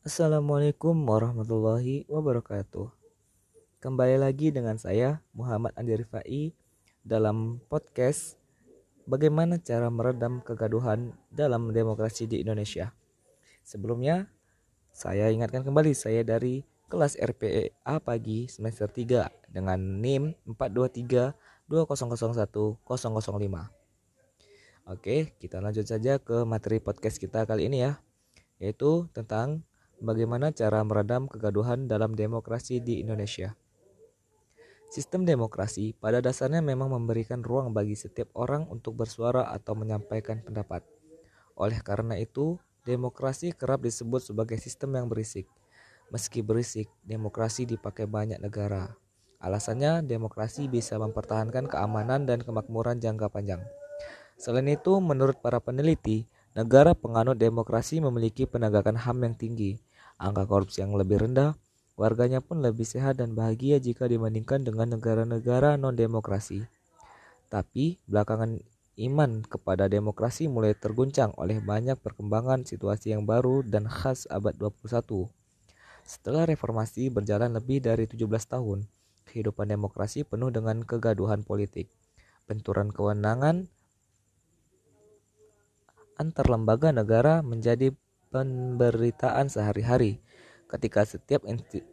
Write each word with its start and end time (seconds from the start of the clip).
Assalamualaikum 0.00 0.96
warahmatullahi 0.96 2.08
wabarakatuh. 2.08 2.88
Kembali 3.84 4.16
lagi 4.16 4.48
dengan 4.48 4.80
saya 4.80 5.20
Muhammad 5.36 5.76
Andi 5.76 5.92
Rifai 5.92 6.56
dalam 7.04 7.60
podcast 7.68 8.40
Bagaimana 9.04 9.60
cara 9.60 9.92
meredam 9.92 10.40
kegaduhan 10.40 11.12
dalam 11.28 11.76
demokrasi 11.76 12.24
di 12.24 12.40
Indonesia. 12.40 12.96
Sebelumnya, 13.60 14.32
saya 14.88 15.28
ingatkan 15.28 15.68
kembali 15.68 15.92
saya 15.92 16.24
dari 16.24 16.64
kelas 16.88 17.20
RPA 17.20 18.00
pagi 18.00 18.48
semester 18.48 18.88
3 18.88 19.52
dengan 19.52 20.00
NIM 20.00 20.32
423 20.48 21.36
2001 21.68 22.40
005. 22.88 22.88
Oke, 24.88 25.36
kita 25.36 25.60
lanjut 25.60 25.84
saja 25.84 26.16
ke 26.16 26.48
materi 26.48 26.80
podcast 26.80 27.20
kita 27.20 27.44
kali 27.44 27.68
ini 27.68 27.84
ya, 27.84 28.00
yaitu 28.56 29.04
tentang 29.12 29.60
Bagaimana 30.00 30.48
cara 30.48 30.80
meredam 30.80 31.28
kegaduhan 31.28 31.84
dalam 31.84 32.16
demokrasi 32.16 32.80
di 32.80 33.04
Indonesia? 33.04 33.52
Sistem 34.88 35.28
demokrasi 35.28 35.92
pada 35.92 36.24
dasarnya 36.24 36.64
memang 36.64 36.88
memberikan 36.88 37.44
ruang 37.44 37.76
bagi 37.76 37.92
setiap 37.92 38.32
orang 38.32 38.64
untuk 38.72 38.96
bersuara 38.96 39.52
atau 39.52 39.76
menyampaikan 39.76 40.40
pendapat. 40.40 40.80
Oleh 41.52 41.84
karena 41.84 42.16
itu, 42.16 42.56
demokrasi 42.88 43.52
kerap 43.52 43.84
disebut 43.84 44.24
sebagai 44.24 44.56
sistem 44.56 44.96
yang 44.96 45.06
berisik. 45.12 45.44
Meski 46.08 46.40
berisik, 46.40 46.88
demokrasi 47.04 47.68
dipakai 47.68 48.08
banyak 48.08 48.40
negara. 48.40 48.96
Alasannya, 49.36 50.00
demokrasi 50.00 50.64
bisa 50.72 50.96
mempertahankan 50.96 51.68
keamanan 51.68 52.24
dan 52.24 52.40
kemakmuran 52.40 52.96
jangka 53.04 53.28
panjang. 53.28 53.60
Selain 54.40 54.64
itu, 54.64 54.96
menurut 55.04 55.36
para 55.44 55.60
peneliti, 55.60 56.24
negara 56.56 56.96
penganut 56.96 57.36
demokrasi 57.36 58.00
memiliki 58.00 58.48
penegakan 58.48 58.96
HAM 58.96 59.28
yang 59.28 59.36
tinggi, 59.36 59.76
angka 60.20 60.44
korupsi 60.44 60.84
yang 60.84 60.92
lebih 60.92 61.24
rendah, 61.24 61.56
warganya 61.96 62.44
pun 62.44 62.60
lebih 62.60 62.84
sehat 62.84 63.18
dan 63.24 63.32
bahagia 63.32 63.80
jika 63.80 64.04
dibandingkan 64.04 64.60
dengan 64.60 65.00
negara-negara 65.00 65.80
non-demokrasi. 65.80 66.68
Tapi 67.48 67.98
belakangan 68.04 68.60
iman 69.00 69.40
kepada 69.48 69.88
demokrasi 69.88 70.46
mulai 70.46 70.76
terguncang 70.76 71.32
oleh 71.40 71.58
banyak 71.64 71.96
perkembangan 71.98 72.68
situasi 72.68 73.16
yang 73.16 73.24
baru 73.24 73.64
dan 73.64 73.88
khas 73.88 74.28
abad 74.28 74.52
21. 74.60 75.32
Setelah 76.04 76.44
reformasi 76.44 77.08
berjalan 77.08 77.56
lebih 77.56 77.80
dari 77.80 78.04
17 78.04 78.28
tahun, 78.44 78.84
kehidupan 79.24 79.72
demokrasi 79.72 80.28
penuh 80.28 80.52
dengan 80.52 80.84
kegaduhan 80.84 81.42
politik, 81.46 81.88
benturan 82.44 82.92
kewenangan 82.92 83.72
antar 86.20 86.52
lembaga 86.52 86.92
negara 86.92 87.40
menjadi 87.40 87.96
pemberitaan 88.30 89.50
sehari-hari. 89.50 90.22
Ketika 90.70 91.02
setiap 91.02 91.42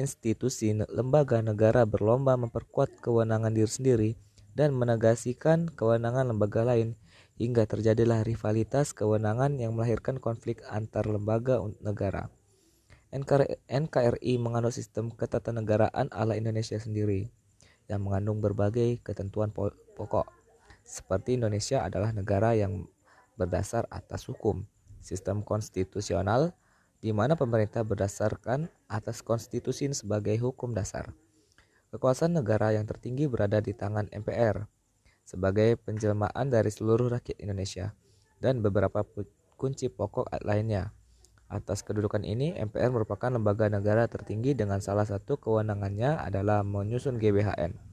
institusi 0.00 0.72
lembaga 0.72 1.44
negara 1.44 1.84
berlomba 1.84 2.40
memperkuat 2.40 3.04
kewenangan 3.04 3.52
diri 3.52 3.68
sendiri 3.68 4.10
dan 4.56 4.72
menegasikan 4.72 5.68
kewenangan 5.68 6.32
lembaga 6.32 6.64
lain 6.64 6.96
hingga 7.36 7.68
terjadilah 7.68 8.24
rivalitas 8.24 8.96
kewenangan 8.96 9.60
yang 9.60 9.76
melahirkan 9.76 10.16
konflik 10.16 10.64
antar 10.72 11.04
lembaga 11.04 11.60
negara. 11.84 12.32
NKRI 13.68 14.40
menganut 14.40 14.72
sistem 14.72 15.12
ketatanegaraan 15.12 16.08
ala 16.08 16.32
Indonesia 16.32 16.80
sendiri 16.80 17.28
yang 17.92 18.00
mengandung 18.00 18.40
berbagai 18.40 19.04
ketentuan 19.04 19.52
pokok. 19.52 20.32
Seperti 20.80 21.36
Indonesia 21.36 21.84
adalah 21.84 22.16
negara 22.16 22.56
yang 22.56 22.88
berdasar 23.36 23.84
atas 23.92 24.24
hukum 24.32 24.64
sistem 25.02 25.42
konstitusional 25.42 26.54
di 27.02 27.10
mana 27.10 27.34
pemerintah 27.34 27.82
berdasarkan 27.82 28.70
atas 28.86 29.20
konstitusi 29.20 29.90
sebagai 29.90 30.38
hukum 30.38 30.70
dasar. 30.72 31.10
Kekuasaan 31.90 32.38
negara 32.38 32.72
yang 32.72 32.88
tertinggi 32.88 33.28
berada 33.28 33.60
di 33.60 33.76
tangan 33.76 34.08
MPR 34.08 34.64
sebagai 35.26 35.76
penjelmaan 35.82 36.48
dari 36.48 36.70
seluruh 36.72 37.12
rakyat 37.12 37.36
Indonesia 37.42 37.92
dan 38.40 38.64
beberapa 38.64 39.04
kunci 39.60 39.92
pokok 39.92 40.30
lainnya. 40.46 40.94
Atas 41.52 41.84
kedudukan 41.84 42.24
ini, 42.24 42.56
MPR 42.56 42.88
merupakan 42.88 43.28
lembaga 43.28 43.68
negara 43.68 44.08
tertinggi 44.08 44.56
dengan 44.56 44.80
salah 44.80 45.04
satu 45.04 45.36
kewenangannya 45.36 46.16
adalah 46.16 46.64
menyusun 46.64 47.20
GBHN 47.20 47.91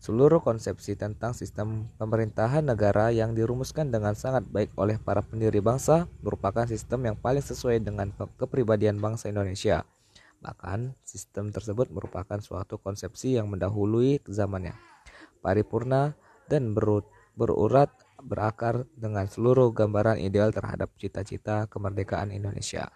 seluruh 0.00 0.40
konsepsi 0.40 0.96
tentang 0.96 1.36
sistem 1.36 1.92
pemerintahan 2.00 2.64
negara 2.64 3.12
yang 3.12 3.36
dirumuskan 3.36 3.92
dengan 3.92 4.16
sangat 4.16 4.48
baik 4.48 4.72
oleh 4.80 4.96
para 4.96 5.20
pendiri 5.20 5.60
bangsa 5.60 6.08
merupakan 6.24 6.64
sistem 6.64 7.12
yang 7.12 7.16
paling 7.20 7.44
sesuai 7.44 7.84
dengan 7.84 8.08
kepribadian 8.40 8.96
bangsa 8.96 9.28
Indonesia. 9.28 9.84
Bahkan, 10.40 10.96
sistem 11.04 11.52
tersebut 11.52 11.92
merupakan 11.92 12.40
suatu 12.40 12.80
konsepsi 12.80 13.36
yang 13.36 13.52
mendahului 13.52 14.24
zamannya, 14.24 14.72
paripurna, 15.44 16.16
dan 16.48 16.72
berurat 17.36 17.92
berakar 18.24 18.88
dengan 18.96 19.28
seluruh 19.28 19.68
gambaran 19.76 20.16
ideal 20.16 20.48
terhadap 20.48 20.88
cita-cita 20.96 21.68
kemerdekaan 21.68 22.32
Indonesia. 22.32 22.88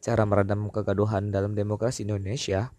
Cara 0.00 0.24
meredam 0.24 0.72
kegaduhan 0.72 1.28
dalam 1.28 1.52
demokrasi 1.52 2.08
Indonesia 2.08 2.72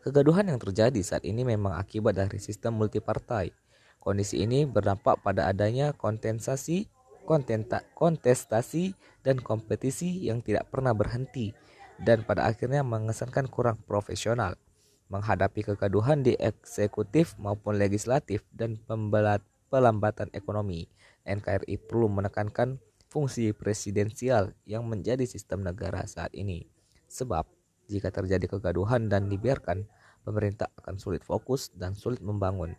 Kegaduhan 0.00 0.48
yang 0.48 0.56
terjadi 0.56 1.00
saat 1.04 1.28
ini 1.28 1.44
memang 1.44 1.76
akibat 1.76 2.16
dari 2.16 2.40
sistem 2.40 2.80
multipartai. 2.80 3.52
Kondisi 4.00 4.40
ini 4.40 4.64
berdampak 4.64 5.20
pada 5.20 5.44
adanya 5.44 5.92
kontensasi, 5.92 6.88
kontenta, 7.28 7.84
kontestasi, 7.92 8.96
dan 9.20 9.36
kompetisi 9.44 10.24
yang 10.24 10.40
tidak 10.40 10.72
pernah 10.72 10.96
berhenti 10.96 11.52
dan 12.00 12.24
pada 12.24 12.48
akhirnya 12.48 12.80
mengesankan 12.80 13.44
kurang 13.52 13.76
profesional. 13.84 14.56
Menghadapi 15.12 15.68
kegaduhan 15.74 16.24
di 16.24 16.32
eksekutif 16.40 17.36
maupun 17.36 17.76
legislatif 17.76 18.40
dan 18.56 18.80
pembelat, 18.80 19.44
pelambatan 19.68 20.32
ekonomi, 20.32 20.88
NKRI 21.28 21.76
perlu 21.76 22.08
menekankan 22.08 22.80
fungsi 23.10 23.52
presidensial 23.52 24.56
yang 24.64 24.86
menjadi 24.88 25.28
sistem 25.28 25.60
negara 25.66 26.06
saat 26.08 26.32
ini. 26.32 26.64
Sebab 27.10 27.59
jika 27.90 28.14
terjadi 28.14 28.46
kegaduhan 28.46 29.10
dan 29.10 29.26
dibiarkan, 29.26 29.90
pemerintah 30.22 30.70
akan 30.78 31.02
sulit 31.02 31.26
fokus 31.26 31.74
dan 31.74 31.98
sulit 31.98 32.22
membangun. 32.22 32.78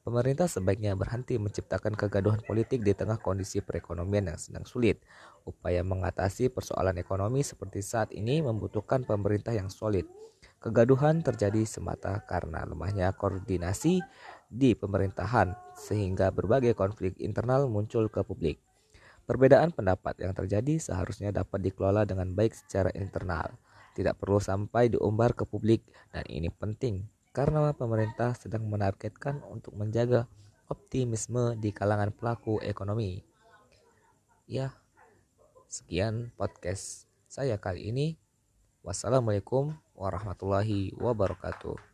Pemerintah 0.00 0.48
sebaiknya 0.48 0.96
berhenti 0.96 1.36
menciptakan 1.36 1.92
kegaduhan 1.92 2.40
politik 2.40 2.80
di 2.80 2.96
tengah 2.96 3.20
kondisi 3.20 3.60
perekonomian 3.60 4.32
yang 4.32 4.40
sedang 4.40 4.64
sulit. 4.64 4.96
Upaya 5.44 5.84
mengatasi 5.84 6.48
persoalan 6.48 6.96
ekonomi 6.96 7.44
seperti 7.44 7.84
saat 7.84 8.08
ini 8.16 8.40
membutuhkan 8.40 9.04
pemerintah 9.04 9.52
yang 9.52 9.68
solid. 9.68 10.08
Kegaduhan 10.56 11.20
terjadi 11.20 11.68
semata 11.68 12.16
karena 12.24 12.64
lemahnya 12.64 13.12
koordinasi 13.12 14.00
di 14.48 14.72
pemerintahan, 14.72 15.52
sehingga 15.76 16.32
berbagai 16.32 16.72
konflik 16.72 17.20
internal 17.20 17.68
muncul 17.68 18.08
ke 18.08 18.24
publik. 18.24 18.56
Perbedaan 19.28 19.68
pendapat 19.68 20.16
yang 20.16 20.32
terjadi 20.32 20.80
seharusnya 20.80 21.28
dapat 21.28 21.60
dikelola 21.60 22.08
dengan 22.08 22.32
baik 22.32 22.56
secara 22.56 22.88
internal 22.96 23.52
tidak 23.94 24.18
perlu 24.20 24.38
sampai 24.38 24.92
diumbar 24.92 25.34
ke 25.34 25.44
publik 25.44 25.82
dan 26.14 26.24
ini 26.30 26.48
penting 26.48 27.08
karena 27.30 27.70
pemerintah 27.74 28.34
sedang 28.34 28.66
menargetkan 28.66 29.42
untuk 29.46 29.78
menjaga 29.78 30.26
optimisme 30.70 31.58
di 31.58 31.70
kalangan 31.74 32.14
pelaku 32.14 32.62
ekonomi. 32.62 33.22
Ya, 34.50 34.74
sekian 35.70 36.34
podcast 36.34 37.06
saya 37.30 37.58
kali 37.58 37.94
ini. 37.94 38.06
Wassalamualaikum 38.82 39.76
warahmatullahi 39.94 40.94
wabarakatuh. 40.98 41.89